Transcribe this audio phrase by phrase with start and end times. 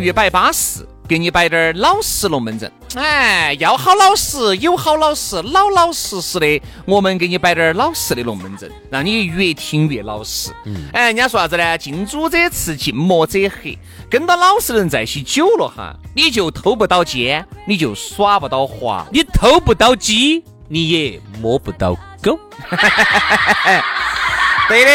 [0.00, 2.72] 芋摆巴适，给你摆点儿老实龙门阵。
[2.96, 10.50] 哎，要好老实，有好老实，老老实实的，我们给你摆点儿老实的龙门阵，让你越听越老实。
[10.64, 11.78] 嗯哎，人家说啥子呢？
[11.78, 13.78] 近朱者赤，近墨者黑。
[14.10, 22.38] 跟到老实人在一起久了哈，你就偷不到奸，你就耍不到滑，你偷不到鸡，你也摸不到狗。
[24.68, 24.90] 对的。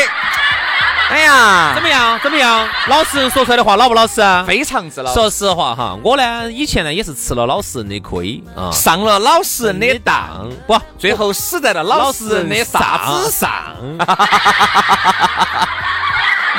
[1.08, 2.20] 哎呀，怎么样？
[2.24, 2.68] 怎么样？
[2.88, 4.44] 老实人说出来的话老不老实啊？
[4.48, 5.14] 非常之老实。
[5.14, 13.52] 说实话哈，我呢以前呢也是吃了老实人的亏啊，上了老实人的当，不，最后死在了老实人的啥子上。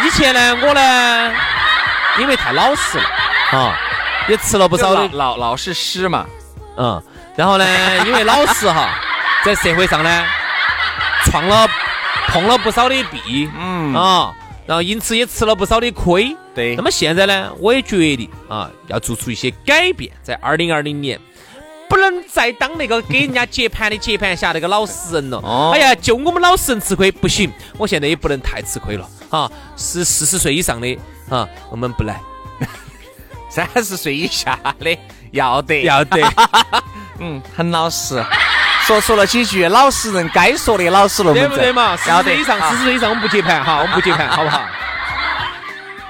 [0.04, 1.32] 以前呢，我呢
[2.18, 3.04] 因为太老实了
[3.58, 3.76] 啊，
[4.28, 6.24] 也吃了不少的老老实屎嘛，
[6.76, 7.02] 嗯，
[7.34, 7.66] 然后呢，
[8.06, 8.90] 因为老实哈，
[9.44, 10.24] 在社会上呢
[11.24, 11.68] 创了
[12.28, 14.34] 碰了不少的壁，嗯啊，
[14.66, 16.36] 然后因此也吃了不少的亏。
[16.54, 21.20] 对，那么现在呢，我也决定啊，要做出一些改变，在二零二零年。
[21.88, 25.38] 不能再当那个给人家接盘的接盘侠那个老实人了。
[25.38, 25.70] 哦。
[25.72, 27.48] 哎呀，就我们老实人吃亏不行，
[27.78, 29.48] 我现在也不能太吃亏了啊。
[29.76, 30.98] 是四十岁以上的
[31.30, 32.20] 啊，我们不来。
[33.48, 34.98] 三十岁以下的
[35.30, 36.20] 要得要得。
[37.20, 38.20] 嗯，很老实，
[38.86, 41.96] 说出了几句老实人该说的老实了，对不对嘛？
[41.96, 44.64] 四十岁以上，四十岁以上我们不接盘哈，我们不接盘， 好不好？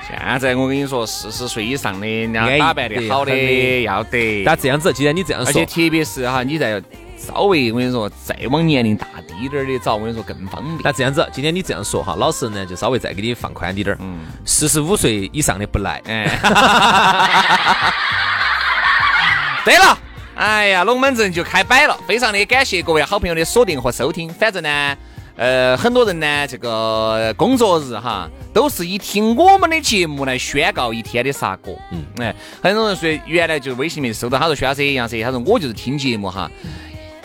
[0.07, 4.43] 现在我跟你说，四十岁以上的，人家打扮的好的要得。
[4.45, 6.83] 那这样子，既然你这样说，而且特别是哈，你再
[7.17, 10.79] 稍微我跟你说，再往年龄大滴点儿的找，我跟你说更方便。
[10.85, 13.99] 那这样子，今天你这样说哈，老实人呢就稍微再给你放宽滴点儿。
[14.03, 14.19] 嗯。
[14.45, 16.03] 四十五岁以上的不来。
[16.07, 16.29] 哎。
[19.65, 19.99] 对了，
[20.37, 24.29] 哎呀，龙门阵就开摆了，非常的感谢各位好朋友的锁定和收听。
[24.29, 24.97] 反正呢。
[25.39, 31.79] 呃，很多人呢，这个工作日哈，都是以听我们的节目来宣告一天的杀过。
[31.93, 36.51] 嗯，哎，很多人说原来就微信里面收到他说薛老师杨师，他说我就是听节目哈，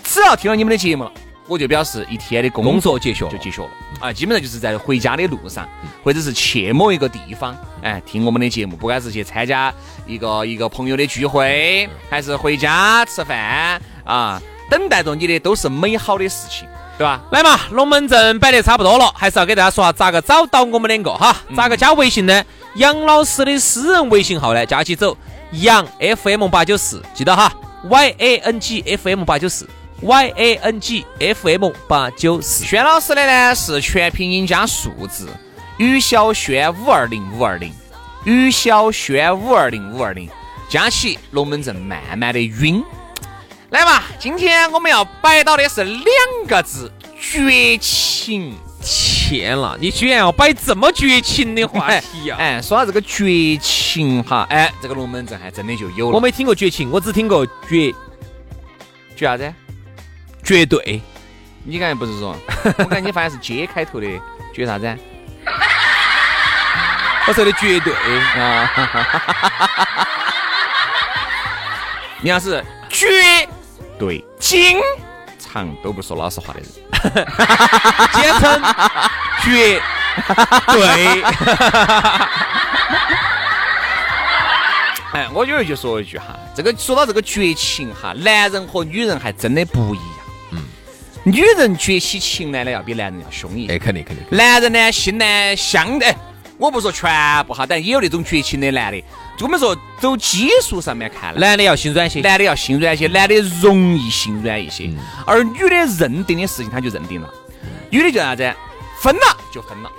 [0.03, 1.11] 只要听了你们的节目了，
[1.51, 3.69] 我就表示一天的工作结束就结束了。
[3.99, 5.67] 啊，基本上就是在回家的路上，
[6.01, 9.73] 或者是去某一个地方，哎，听我们的节目，不管是去参加
[10.07, 16.65] 一个一个朋友的聚会，还是回家吃饭啊，等待着你的都是美好的事情。
[16.97, 17.19] 对吧？
[17.31, 21.35] 来嘛，龙门阵摆得差不多了，还是要给大家说下咋个找到我们两个哈？
[21.55, 22.43] 咋个加微信呢？
[22.75, 24.63] 杨老师的私人微信号呢？
[24.65, 25.17] 加起走，
[25.51, 27.51] 杨 FM 八九四，记得哈
[27.89, 29.67] ，Y A N G F M 八九四
[30.01, 32.65] ，Y A N G F M 八九四。
[32.65, 35.29] 轩老师的呢是全拼音加数字，
[35.77, 37.71] 于小轩五二零五二零，
[38.25, 40.29] 于小轩五二零五二零，
[40.69, 42.83] 加起龙门阵慢慢的晕。
[43.69, 46.05] 来嘛，今天我们要摆到的是两
[46.47, 48.55] 个字：绝情。
[48.83, 52.35] 天了，你居然要摆这么绝情的话题呀！
[52.39, 56.15] 哎，说到这个绝情哈，哎，这个龙门阵还真的就有了。
[56.15, 57.93] 我没听过绝情，我只听过绝
[59.15, 59.53] 绝啥子？
[60.43, 61.01] 绝对。
[61.63, 62.35] 你刚才不是说？
[62.79, 64.07] 我感觉你发现是 J 开头的，
[64.53, 64.97] 绝啥子？
[67.27, 67.93] 我说的绝对
[68.35, 68.67] 啊！
[72.19, 73.47] 你要是绝。
[73.99, 74.79] 对，经
[75.37, 76.67] 常都不说老实话的人，
[78.13, 78.59] 简称
[79.43, 79.79] 绝
[80.65, 81.21] 对。
[85.13, 90.07] 哎，我有儿就说一句哈，这个说到这个绝情哈，男人和女人还真的不一样。
[91.23, 93.73] 嗯，女人崛起情来呢，要比男人要凶一些。
[93.73, 94.25] 哎，肯定肯定。
[94.29, 96.13] 男人呢，心呢相对。
[96.57, 97.09] 我不说全
[97.47, 99.03] 部哈，但也有那种绝情的男的。
[99.35, 104.87] 就我们说走基数上面看，男的要心软些，男的要心软些，男的容易心软一些，
[105.25, 107.27] 而女的认定的事情他就认定了，
[107.89, 108.53] 女的就啥子？
[109.01, 109.91] 分了就分了，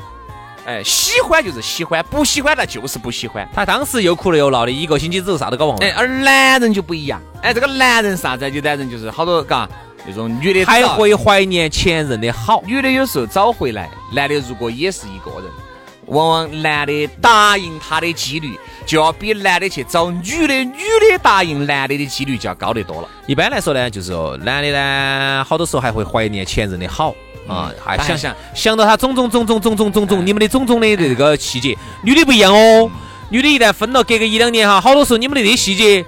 [0.65, 3.49] 哎，喜欢就是喜欢，不喜欢那就是不喜欢。
[3.53, 5.85] 他当时又哭了又闹的，一个星期之后啥都搞忘了。
[5.85, 8.51] 哎，而男人就不一样，哎，这个男人啥子？
[8.51, 9.69] 就男人就是好多嘎
[10.07, 15.51] 那种女的还会怀念前任的好，女的有时候找回来，男的如果也是一个人。
[16.07, 23.09] 往往男的答应他的几率，就要比男的去找女的，女的答应男的的几率就要高得多了。
[23.27, 27.15] 一般来说呢，就是说男的呢，好多时候还会怀念前任的好
[27.49, 31.77] 啊，还想想想到他种种种种种种种种你们的种种的这个细节。
[32.03, 32.91] 女的不一样哦，
[33.31, 36.05] 女的一旦分了，隔个一两年哈，好多时候你们的这些细节，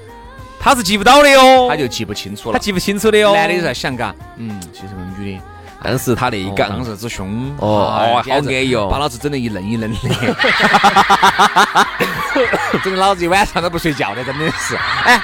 [0.61, 3.35] 他是记不到的哟，他就记不清楚了，他记不清楚的哟。
[3.35, 4.89] 男的在想嘎，嗯，其实
[5.19, 5.41] 女的。
[5.83, 9.99] 当时他那一杠，当时之凶哦，好安逸哦，把老子整得一愣一愣的，
[12.83, 14.75] 整得老子一晚上都不睡觉的，真的是。
[15.05, 15.21] 哎，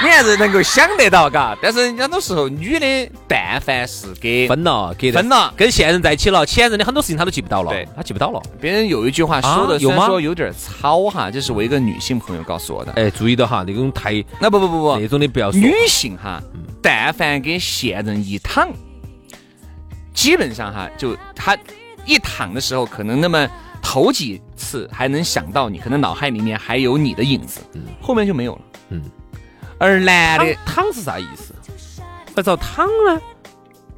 [0.00, 1.56] 你还是能够想得到，嘎。
[1.60, 8.40] 但是很多时候，女的但凡是给分了，给分了，跟现任在一起了，前任的很多事情她都记不到了，对，他记不到了。
[8.60, 12.92] 别人有一句话说的，虽然说有点糙哈，这是我一个女性朋友告诉我的。
[12.92, 15.60] 哎，注意到哈，那种太那不不不不，那种的不要说。
[15.60, 16.40] 女性哈，
[16.80, 18.68] 但凡跟现任一躺。
[20.14, 21.56] 基本上哈，就他
[22.04, 23.48] 一躺的时候，可能那么
[23.80, 27.60] 头几次还能想到你，可能脑海里面还有你的影子，
[28.00, 28.60] 后面就没有了。
[28.90, 29.02] 嗯，
[29.78, 31.54] 而男的躺是啥意思？
[32.34, 33.20] 那咋躺呢？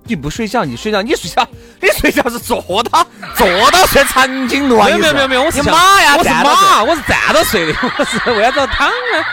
[0.04, 1.46] 你不睡觉，你睡觉，你睡觉，
[1.80, 2.60] 你睡觉是坐
[2.90, 3.06] 到
[3.36, 4.86] 坐到睡长颈鹿啊？
[4.86, 9.24] 没有没有没有没有，我是马呀，我是马，我是站着睡的，我是为啥子躺呢？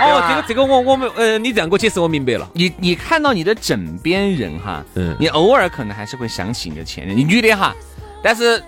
[0.00, 2.48] 哦，这个这个我我们呃，你这样给我解释我明白了。
[2.54, 7.74] 你你看到你的枕边人哈，嗯，你偶尔可能还是会想起你的前任，你女的哈，
[8.22, 8.62] 但是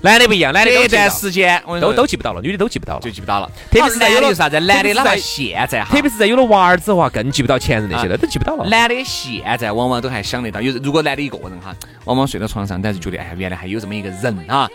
[0.00, 3.50] 男的不一样，男的这段时间都都记不到了，女的都记不到了，就记不到了。
[3.70, 8.64] 特别是在有了啥子，男的哪怕现在哈，特别是在有了娃儿之后啊，更记不到前任那些了，都记不到了。
[8.68, 11.74] 男的现在往往都还想得到，有如果男的一个人哈，
[12.04, 14.68] 往往睡到床上，但是觉得哎，原来还有这么一个人啊。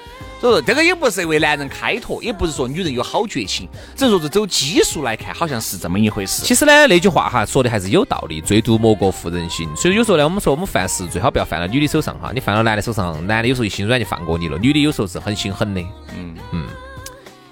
[0.43, 6.43] 所以说这个也不是为男人开脱，也不是说女人有好绝情，只是说是走基数来看，好像是这么一回事。
[6.43, 9.69] 其实呢，那句话哈说的还是有道理，最毒莫过妇人心。
[9.73, 15.79] 所以有时候呢，我们说我们犯事最好不要犯到女的手上哈，你犯到男的手上，男的有时候一心软就放过你了，女的有时候是很心狠的。
[16.13, 16.67] 嗯嗯，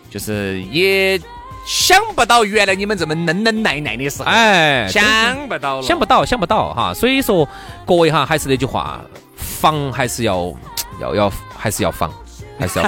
[0.10, 1.18] 就是也
[1.66, 6.94] 想不到原来你们这么能能耐耐的时候，哎，想不到，想不到，想不到哈。
[6.94, 7.48] 所以说
[7.86, 9.00] 各位哈，还是那句话，
[9.38, 10.54] 防还是要
[11.00, 12.12] 要要还是要防。
[12.62, 12.88] 还是要，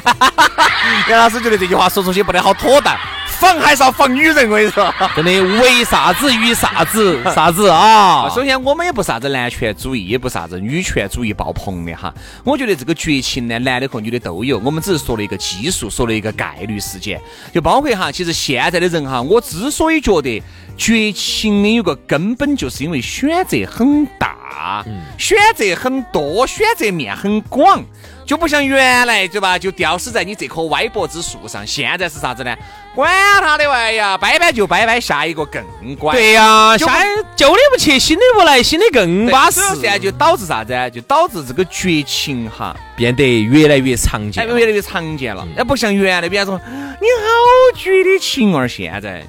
[1.10, 2.96] 杨老师觉得这句话说出去不得好妥当，
[3.40, 8.30] 防还是要防女人，我跟你说， 真的为啥子与啥子啥子啊？
[8.34, 12.14] 首先我们也不啥子男权主义，也不啥子女权主义爆棚的哈。
[12.44, 17.20] 我觉得这个绝情呢，男的和女的都有，我们只是说了一个基数，说了一个概率事件。
[17.52, 20.42] 就包括哈，其实现在的人哈，我之所以觉得
[20.78, 24.86] 绝情的有个根本，就是因为选择很大，
[25.18, 27.84] 选择很多，选择面很广。
[28.26, 29.58] 就不像原来对吧？
[29.60, 31.66] 就吊死在你这棵歪脖子树上。
[31.66, 32.56] 现在是啥子呢？
[32.96, 33.12] 管
[33.42, 35.64] 他的玩意呀，拜拜就拜拜，下一个更
[35.96, 36.14] 乖。
[36.14, 37.04] 对呀，下
[37.36, 39.60] 旧的不去，新的不来，新的更巴适。
[39.76, 40.74] 现在就导致啥子？
[40.94, 45.48] 就导致这个绝情哈变得越来越常见，越来越常见了。
[45.56, 46.60] 那不像原来，比方说
[47.02, 49.26] 你好绝的情儿，现在。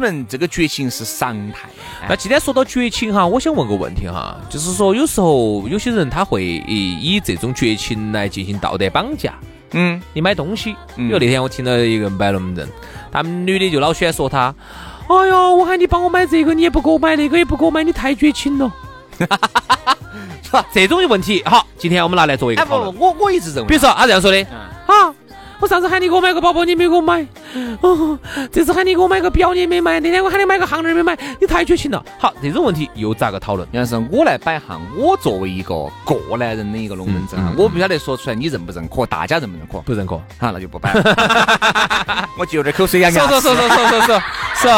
[0.00, 1.68] 可能这个绝情是常态。
[2.08, 9.34] 那今天说到绝情哈，我想问个问题哈，就是说有时候有些人他会以这种绝情来进行道德绑架。
[9.70, 12.68] 嗯，你买东西，比如那天我听到一个摆龙门阵，
[13.12, 14.54] 他们女的就老喜欢说他，
[15.08, 18.72] 哎呦，我喊你帮我买这个，你也不给我买，那个也不给我买，你太绝情了。
[19.18, 20.66] 是吧？
[20.72, 22.98] 这种问题，好，今天我们拿来做一个讨论。
[22.98, 24.44] 我我一直认为，比如说他这样说的，
[24.86, 25.14] 啊。
[25.64, 27.26] 我上次喊你给我买个包包，你没给我买。
[27.80, 28.18] 哦，
[28.52, 29.98] 这次喊你给我买个表，你也没买。
[29.98, 31.18] 那天我喊你买个项链，没买。
[31.40, 32.04] 你太绝情了。
[32.18, 33.66] 好，这种问题又咋个讨论？
[33.72, 39.78] 要是我来摆哈，我作为一个过来人的一个龙门阵哈，我不晓得说出来你认不认可，大家认不认可？
[39.80, 40.92] 不认可，好，那就不摆。
[42.38, 43.26] 我就有点口水痒痒。
[43.26, 44.22] 说说说说说说，
[44.56, 44.68] 是，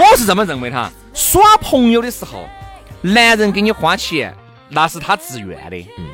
[0.00, 0.92] 我是这么认为的。
[1.12, 2.48] 耍朋友的时候，
[3.00, 4.32] 男人给你花钱，
[4.68, 5.76] 那是他自愿的。
[5.98, 6.06] 嗯。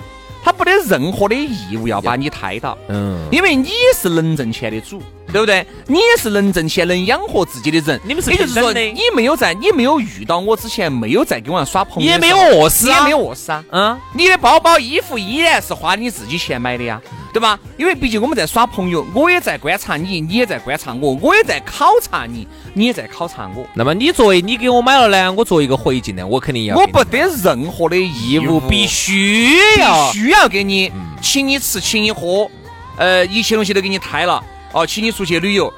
[0.47, 5.03] 他没得任何的义务要把你抬到，嗯，因为你是能挣钱的主，
[5.37, 5.67] 对不对？
[5.87, 8.01] 你也是能挣钱、能养活自己的人。
[8.05, 13.63] 你们是也就是说，你没有在，你没有遇到我之前，没有在跟我耍朋友，也没有饿死，也没有饿死啊。
[13.71, 16.99] 嗯，你的包包、衣服依然是花你自己钱买的呀。
[17.35, 17.59] 对吧？
[17.77, 23.67] 因为毕竟我们在耍朋友，我也在观察你，你也在观察我，我也在考察你，你也在考察我。
[23.75, 26.75] 那么你作为你给我买了呢，我作为一个回敬呢，我肯定要。
[26.75, 30.91] 我不得任何的义务，必须要必须要给你，
[31.21, 32.51] 请你吃，请你喝，
[32.97, 34.43] 呃，一切东西都给你摊了。
[34.77, 35.73] 哦，请你出去旅游，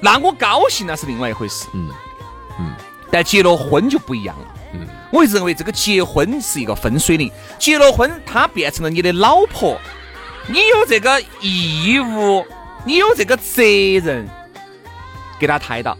[0.00, 1.66] 那我高兴那是另外一回事。
[1.72, 1.90] 嗯
[2.60, 2.72] 嗯，
[3.10, 4.46] 但结了婚就不一样了。
[4.72, 7.28] 嗯，我认为这个结婚是一个分水岭，
[7.58, 9.76] 结了婚，她变成了你的老婆，
[10.46, 12.46] 你有这个义务，
[12.84, 14.28] 你有这个责任
[15.40, 15.98] 给她抬到，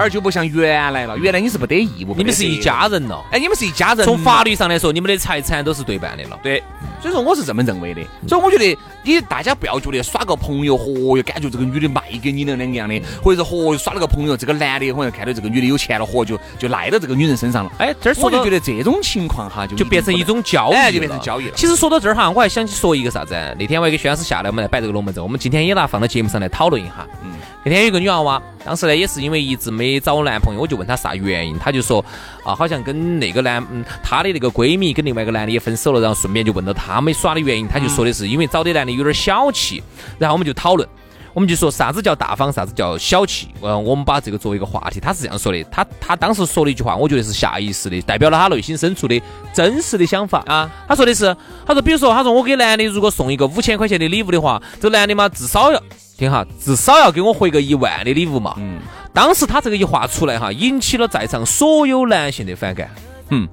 [0.00, 3.22] 而就不像原来了，原来你是不得义务，你们是一家人了。
[3.30, 4.02] 哎，你们是一家人。
[4.06, 6.38] 从法律上来说，你们的财产都是对半的了。
[6.42, 6.62] 对，
[7.02, 8.00] 所以说我是这么认为的。
[8.26, 17.72] 所以我觉得你大家不要觉得耍个朋友，嚯哟，感觉这个女的卖给你了两个样的，或者是嚯耍了个朋友，这个男的好像看到这个女的有钱了，嚯就就赖到这个女人身上了。
[17.76, 21.52] 哎，这儿说我就觉得这种情况哈，就就变成一种交易就变成交易了。
[21.54, 23.34] 其实说到这儿哈，我还想起说一个啥子？
[23.58, 27.06] 那天我还给薛老师下来，我们来摆这个龙门阵，我们今天也拿放到节目上来讨论一下。
[27.22, 32.04] 嗯，那天有个女娃娃，当时呢也是因为一直没找男朋友，我就问她啥原因，她就说
[32.42, 39.82] 啊，好像跟那个男，嗯，她的那个闺蜜跟另外一个男的也分手了，然后顺便就问到他没耍的原因，她就说的是因为找的男的有点小气，
[40.18, 40.88] 然后我们就讨论。
[41.32, 43.46] 我们就说啥子叫大方，啥子叫小气。
[43.60, 44.98] 嗯，我们把这个作为一个话题。
[44.98, 49.22] 她是这样说的，她她当时说了一句话，我觉得是下意识的，代表了她内心深处的
[49.54, 50.68] 真实的想法啊。
[50.88, 51.32] 她说的是，
[51.64, 55.80] 她说，比如说，她说我给男的如果送一个五千块钱的礼物的话，这男的嘛，至少要
[56.20, 58.54] 听哈，至少要给我回个一万的礼物嘛。
[58.58, 58.78] 嗯。
[59.12, 62.88] 当时他这个一话出来哈，引起了在场所有男性的反感。
[63.30, 63.48] 嗯。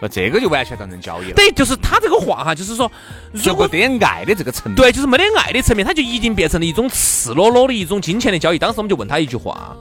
[0.00, 1.34] 那这个就完全当成交易了。
[1.34, 2.90] 对，就是他这个话哈，就是说，
[3.30, 8.58] 如果得爱的这个层面，对，就是没得爱的层面，他就一定变成了一种赤裸裸的一种金钱的交易。
[8.58, 9.76] 当时我们就问他一句话。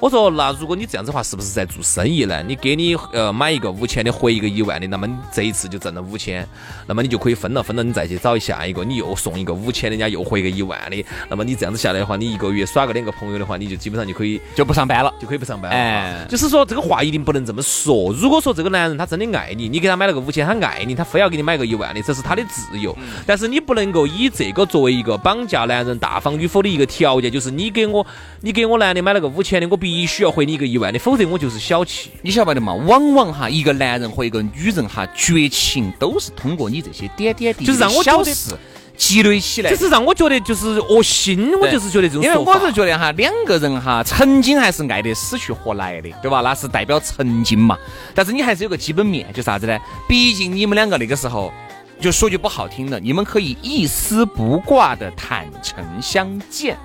[0.00, 2.42] 我说，那如果你这样子的话，是不是在做生意呢？
[2.48, 6.48] 你给你呃买一个五千的，回一个一万的，那么你这一次就挣了五千，
[6.86, 15.76] 那么你就可以分了，分了你再去找下一个，你又送一个五千，人家又回一个一万的，那么你这样子下来的话，你一个月耍个两个朋友的话，你就基本上就可以就不上班了，就可以不上班了。
[15.76, 18.10] 哎，就是说这个话一定不能这么说。
[18.14, 22.96] 如果说这个男人他真的爱你，你给他买了个五千，他爱你，他非要给你买个一万的，这是他的自由。
[23.26, 28.06] 但是你不能够以这个作为一个绑架男人大方与否的一个条件，就是你给我，
[28.40, 30.70] 你给我男的买了个五千的，我必须要回你一个。
[30.70, 32.12] 一万的，否则我就是小气。
[32.22, 32.72] 你晓不得的嘛？
[32.72, 38.54] 往往哈，一个男人和一个女人哈，绝情都是通过你这些点点滴滴、就是让我小事
[38.96, 39.68] 积累起来。
[39.68, 42.22] 就是让我觉得就是恶心，我就是觉得这种。
[42.22, 46.40] 因为我是觉得哈，两个人哈，曾经还是爱得死去活来的，对吧？
[46.40, 47.76] 那是代表曾经嘛。
[48.14, 49.76] 但是你还是有个基本面，就啥子呢？
[50.06, 51.52] 毕竟你们两个那个时候，
[52.00, 56.78] 就说句不好听的，你们可以一丝不挂的坦诚相见。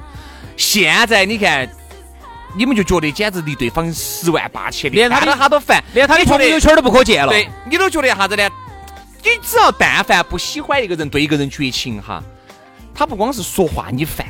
[0.57, 1.69] 现在你看。
[2.57, 7.31] 你们就觉得简直离对方十万八千里，连他的他都烦，连他的朋友圈都不可见了。
[7.31, 8.49] 对，你都觉得啥子呢？
[9.23, 12.23] 你只要但凡不喜欢一个人，对一个人绝情哈，
[12.93, 14.25] 他不光是说话你烦。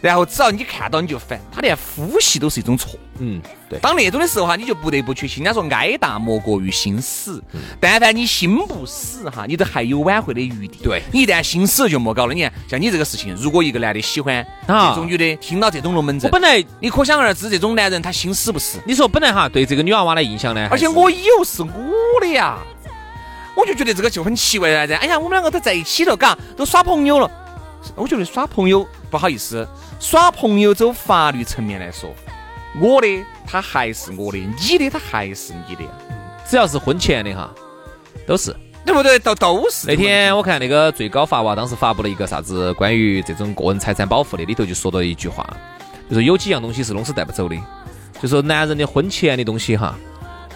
[0.00, 2.98] 然后只要你看到你就烦，他连呼吸都是一种错。
[3.24, 3.78] 嗯，对。
[3.78, 5.44] 当那种的时候哈，你就不得不去信。
[5.44, 7.40] 人家说哀大莫过于心死，
[7.78, 10.80] 但凡你心不死哈，你都还有挽回的余地。
[10.82, 12.34] 对，你一旦心死了就莫搞了。
[12.34, 18.80] 你看，像你这个事情，如果一个男的喜欢这种女的，听到这种龙门阵，我本来你可想而知，这种男人他心死不死？
[18.84, 20.66] 你说本来哈对这个女娃娃的印象呢？
[20.68, 22.58] 而且我以后是我的呀，
[23.54, 24.94] 我就觉得这个就很奇怪啥子？
[24.94, 27.30] 哎呀，我们两个都在一起了，嘎，都耍朋友了。
[27.94, 29.66] 我觉得耍朋友不好意思。
[29.98, 32.12] 耍朋友走法律层面来说，
[32.80, 35.82] 我的他还是我的，你的他还是你的，
[36.48, 37.50] 只要是婚前的哈，
[38.26, 39.18] 都是对不对？
[39.18, 39.86] 都都是。
[39.86, 45.46] 那天我看那个最高法哇当时发布了一个啥子关于这种个人财产保护的，里头就说到一句话，
[46.08, 47.56] 就是有几样东西是弄死带不走的，
[48.20, 49.96] 就说男人的婚前的东西哈。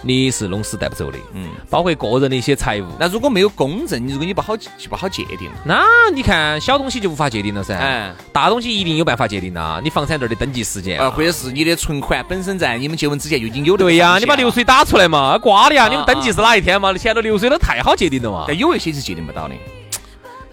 [0.01, 2.85] 你是弄死带不走的，嗯，包括个人的一些财物。
[2.99, 5.49] 那如果没有公证，如果你不好就不好界定。
[5.65, 9.81] 那你看小东西就无法界定了噻，嗯，大东西一定有办法界定呐。
[9.83, 13.83] 你房产证的登记时间啊，或者是你的存款本身在你们结婚之前就已经有的。
[13.83, 15.87] 对呀，你把流水打出来嘛，挂的呀。
[15.87, 16.95] 你们登记是哪一天嘛？
[16.97, 18.45] 现在流水都太好界定了嘛。
[18.47, 19.55] 但有一些是界定不到的。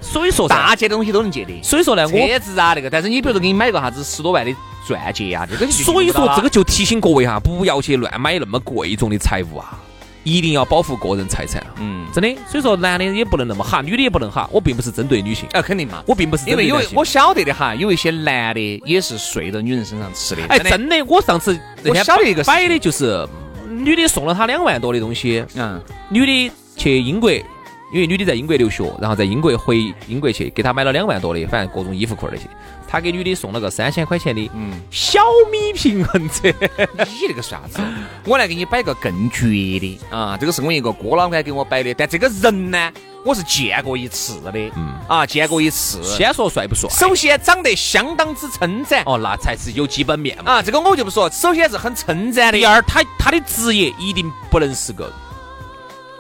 [0.01, 1.63] 所以说，大件的东西都能界定。
[1.63, 4.55] 所以说呢，车子啊那个，但是你比如说给你买个啥子十多万的
[4.87, 9.79] 钻戒呀，这个所以说这个就提醒各位哈，不要去乱买那么贵重的财物啊。
[10.27, 14.49] 一定要保护个人财产，嗯，真的，所以说男的也不能那么哈，女的也不能哈。
[14.51, 20.43] 我并不是针对女性，啊，肯定嘛，我并不是因为有我晓得的哈，有一些男的也是睡到女人身上吃的。
[20.49, 23.29] 哎，真的，我上次我晓得一个摆的就是
[23.69, 32.45] 女的送了他两万多的东西，嗯，女的去英国，因为女的在英国留学，然后在英国回英国去，给他买了两万多的，反正各种衣服裤那些。
[32.95, 35.21] 他给女的送了个三千块钱的嗯小
[35.51, 36.49] 米平衡车，
[37.09, 37.81] 你那个算啥子？
[38.25, 40.37] 我来给你摆个更绝的啊！
[40.41, 42.93] 这个是我一个哥老倌给我摆的，但这个人呢，
[43.25, 46.01] 我是见过一次的，嗯啊，见过一次。
[46.05, 46.89] 先说帅不帅？
[46.91, 50.53] 首先长得相当之称赞，哦，那才是有基本面嘛。
[50.53, 51.29] 啊，这个我就不说。
[51.31, 52.59] 首先是很称赞的。
[52.61, 55.13] 第二，他他的职业一定不能是个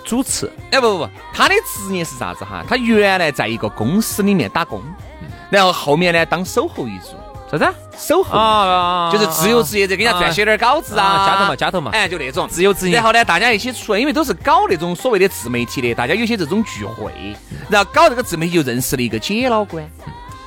[0.04, 0.50] 主持。
[0.73, 2.64] 哎，不不不，他的职业是啥子哈？
[2.69, 4.83] 他原来在一个公司里面打工。
[5.55, 7.17] 然后后面呢，当守候一族，
[7.51, 7.75] 啥子？
[7.97, 8.37] 守候。
[8.37, 11.91] 啊就是自由职业者，给人家撰写点稿子啊，啊家头嘛家头嘛。
[11.93, 12.49] 哎，就那种。
[12.49, 12.97] 自由职业。
[12.97, 17.13] 然后呢，大家一起出来，因为都是搞那种所谓的自媒体的，大家有些这种聚会，
[17.71, 19.83] 然后搞这个自媒体就认识了一个姐老倌，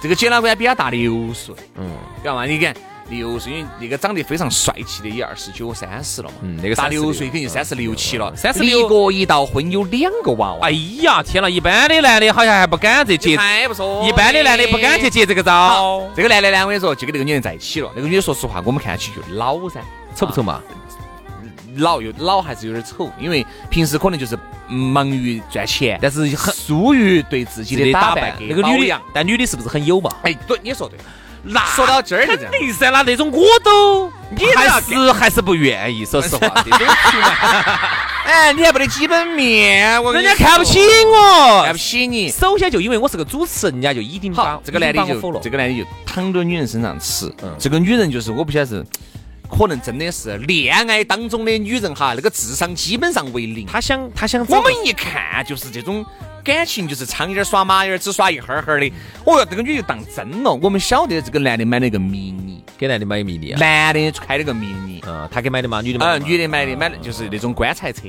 [0.02, 1.90] 这个姐老倌比他大六岁，嗯，
[2.22, 2.46] 知道吗？
[2.46, 2.76] 你看
[3.10, 10.72] 六岁，因为那个长得非常帅气的也二十九、三十了嘛，嗯那个大六岁肯定三十六七了，三十六个一到婚，有两个娃娃，哎
[11.02, 11.50] 呀，天了！
[11.50, 17.92] 一般的男的好像还不敢去接，还不错，一般的男的不敢去接这个招，这个男的呢，我跟你说，就跟那个女人在一起了。
[17.96, 19.82] 那个女的说实话，我们看起就老噻，
[20.16, 20.62] 丑不丑嘛？
[21.78, 24.36] 老又老还是有点丑，因为平时可能就是
[24.68, 30.10] 忙于赚钱，但是很疏于对自己的打扮那个女的。，但女的是不是很有嘛？
[30.24, 30.98] 哎，对，你说对。
[31.48, 32.52] 那说到这儿就这样。
[32.52, 37.34] 肯定噻，那那种我都你还是还是不愿意，说实话，这种情况
[38.26, 42.30] 哎，你还不得基本面，我人家看不起我，看不起你。
[42.30, 47.34] 首先就因为我是个主持人，人家就一定把好，这个男的就这个男的就躺到女人身上吃。
[47.42, 47.56] 嗯。
[47.58, 48.86] 这个女人就是我不晓得是，
[49.50, 53.66] 可能真的是恋爱当中的女人哈，那个智商基本上为零。
[53.66, 56.06] 她想她想我们一看就是这种
[56.44, 58.92] 感情，就是苍蝇儿耍蚂蚁儿，只耍一哈儿哈儿的。
[59.26, 60.54] 哦哟，这个女就当真了。
[60.62, 68.02] 我们晓得这个男的买了个迷你，给男的买迷你啊，男的开了个迷你，嗯，他给买的嘛，女的买啊，的嘛，女的买的买的就是那种棺材车，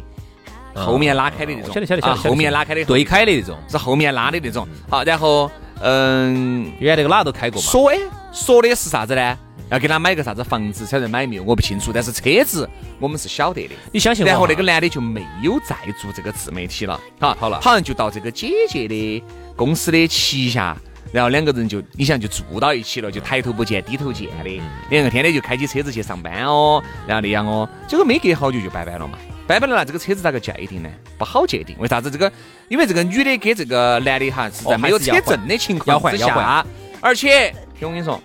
[0.75, 4.68] 嗯后面拉开的那种，晓得晓得晓得，啊后面拉开的，对开的那种，是后面拉的那种。
[4.88, 7.97] 好，然后嗯，原来那个哪都开过嘛，说哎
[8.33, 9.38] 说的是啥子呢？
[9.70, 11.42] 要给他买个啥子房子，晓得买没有？
[11.42, 13.75] 我不清楚，但是车子我们是晓得的。
[13.92, 14.32] 你相信我哈？
[14.32, 19.22] 然后那个男的就没有再做这个自媒体了，哈，好了好像就到这个姐姐的
[19.54, 20.76] 公司的旗下，
[21.12, 30.88] 然后两个人就你想就住到一起了，就抬头不见低头见的，两个天天就开起车子去上班哦，然后那样哦，结果没隔好久就拜拜了嘛，拜拜了那这个车子咋个界定呢？
[31.18, 32.10] 不好界定，为啥子？
[32.10, 32.32] 这个
[32.68, 36.64] 因为这个女的给这个男的哈是在哦没有车证的情况下，
[37.00, 38.18] 而且听我跟你说。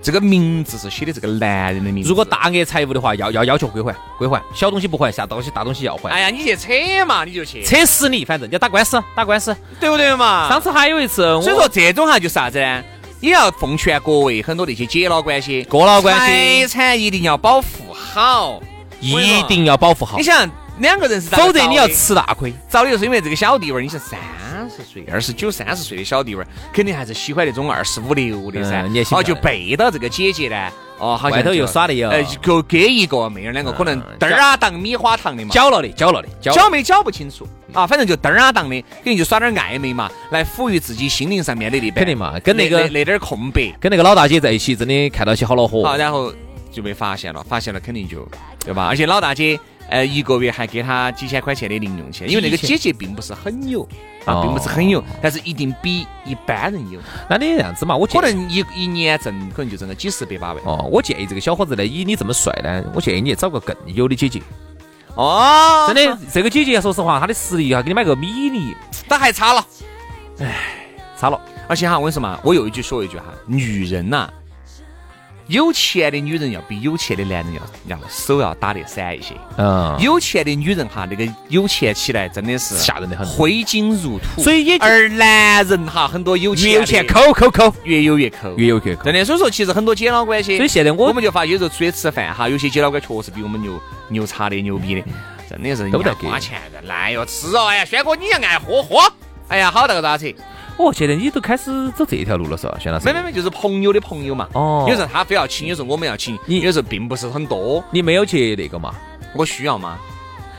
[0.00, 2.08] 这个名字是写的这个男人的名字。
[2.08, 6.10] 如果大额财物的话，要要要求归还归还，小东西不还，啥东西大东西要还。
[6.10, 6.72] 哎呀，你去扯
[7.04, 9.54] 嘛，你就去，扯死你，反正要打官司，打官司。
[9.80, 10.48] 对不对嘛？
[10.48, 12.82] 上次还有一次，所以说这种哈就是啥子呢？
[13.20, 18.62] 也要奉劝各位很多那些姐老关系、哥老关系财产一定要保护好，
[19.00, 22.54] 一定要保护好你，想两个人是咋否则你要吃大亏。
[22.70, 24.16] 找的就是因为这个小弟娃儿，你想三
[24.70, 28.82] 十岁、二十九、三十岁的小弟娃儿，肯定还是喜欢那种二十五六的噻。
[28.82, 35.50] 嗯你也喜欢哦，就背到这个姐姐呢，哦，好像外头又耍的有呃，就给一个妹儿两个，可能嗯嘚儿啊当米花糖的嘛。
[35.50, 43.74] 搅了的，搅了的，搅搅没搅不清楚啊，反正就嘚儿啊当的，肯定就耍点暧昧嘛，来抚育自己心灵上面的那边肯定嘛跟那个那那点儿空白。
[43.80, 45.82] 跟那个老大姐在一起，真的看到起好恼火。
[45.82, 46.32] 好，然后
[46.70, 48.26] 就被发现了，发现了肯定就
[48.64, 48.86] 对吧？
[48.86, 53.82] 而且老大姐呃一个月还给他几千块钱的零用钱，因为那个姐姐并不是很有
[54.24, 60.62] 啊，哦并不是很有，但是一定比一般人有，那你这样子嘛，我可能一一年挣可能就挣个几十百把万。
[60.64, 64.40] 哦，我建议这个小伙子呢，以你这么帅呢，我建议你找个更有的姐姐。
[65.14, 68.76] 哦，真的，这个姐姐说实话，她的实力哈，给你买个米粒，
[69.08, 69.66] 她还差了。
[71.18, 71.40] 差了。
[71.66, 74.30] 而且哈，我跟你说嘛，我又一句说一句哈，女人呐、
[75.48, 79.34] 有钱的女人要比有钱的男人要要手要打得散一些。
[79.56, 84.42] 嗯，有钱的女人哈，那个有钱起来真的是吓人的很挥金如土。
[84.42, 89.04] 所以也而男人哈，很多有钱越有钱的抠抠抠，越有越抠，越有越抠。
[89.04, 89.24] 真的。
[89.24, 95.02] 所以说，其实很多姐老关系，所以现在我我们就发现有时候出去吃饭哈，有些姐老倌确实比我们牛牛叉的、牛逼的，
[95.48, 99.00] 真的是都在花钱的，来哟吃哦，哎呀，轩哥你也爱喝喝，
[99.48, 100.34] 哎呀，好大个咋子？
[100.78, 103.04] 哦，现在你都开始走这条路了，是吧，轩老师？
[103.06, 104.48] 没没没，就是朋友的朋友嘛。
[104.54, 107.82] 哦有时候他非要请，有时候我们要请，你有时候并不是很多。
[107.90, 108.94] 你没有去那个嘛？
[109.34, 109.98] 我需要吗？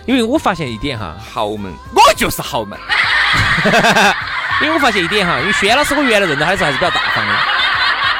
[0.06, 2.78] 因为我发现一点哈，豪门，我就是豪门。
[4.62, 7.34] 因为我发现一点哈，因为轩老师我原来认得他的时候还是比较大方的，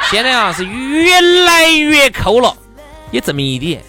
[0.10, 2.56] 现在啊是越来越抠了，
[3.12, 3.84] 也证明一点，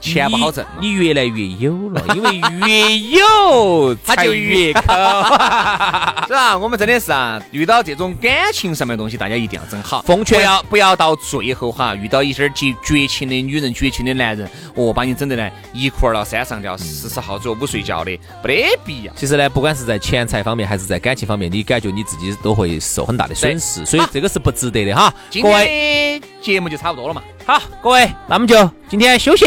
[0.00, 4.80] 钱不好挣你，越来越有了， 因为越有他就才越越抠。
[6.26, 6.56] 是吧？
[6.56, 18.10] 我们真的是啊，遇到这种感情上面的东西，大家一定要整好，奉劝不要不要到最后哈，遇到一些绝绝情的女人、绝情的男人，哦，把你整得呢一哭二闹三上吊，四十号左右不睡觉的，
[18.44, 19.12] 没得必要。
[19.14, 25.12] 其实呢，不管是在钱财方面还是在感情方面，你感觉你自己都会受很大的损失，所以这个是不值得的哈。
[25.28, 29.46] 今各位，天的节目就差不多了嘛，好，各位，那我们就今天休息，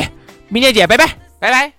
[0.54, 1.08] 明天见，拜拜。
[1.40, 1.74] 拜拜。